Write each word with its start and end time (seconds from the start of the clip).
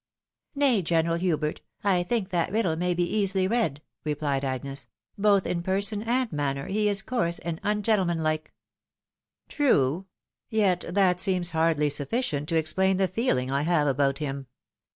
"Nay, 0.55 0.81
General 0.81 1.17
Hubert, 1.17 1.61
I 1.83 2.01
think 2.01 2.29
that 2.31 2.51
riddle 2.51 2.75
may 2.75 2.95
be 2.95 3.03
easily 3.03 3.47
read," 3.47 3.83
repUed 4.03 4.43
Agnes;" 4.43 4.87
both 5.19 5.45
in 5.45 5.61
person 5.61 6.01
and 6.01 6.31
manner 6.33 6.65
he 6.65 6.89
is 6.89 7.03
coarse 7.03 7.37
and 7.37 7.59
ungentlemanlike."" 7.63 8.51
True! 9.47 10.07
yet 10.49 10.83
that 10.89 11.21
seems 11.21 11.51
hardly 11.51 11.89
suiRcient 11.89 12.47
to 12.47 12.55
explain 12.55 12.97
the 12.97 13.07
feeling 13.07 13.51
I 13.51 13.61
have 13.61 13.87
about 13.87 14.17
him. 14.17 14.47